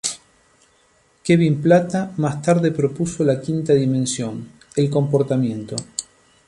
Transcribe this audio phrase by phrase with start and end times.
[1.23, 5.75] Kevin Plata más tarde propuso la quinta dimensión, el comportamiento.